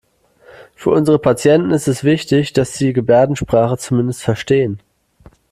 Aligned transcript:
Für 0.73 0.89
unsere 0.89 1.19
Patienten 1.19 1.69
ist 1.69 1.87
es 1.87 2.03
wichtig, 2.03 2.53
dass 2.53 2.73
Sie 2.73 2.91
Gebärdensprache 2.91 3.77
zumindest 3.77 4.23
verstehen. 4.23 4.79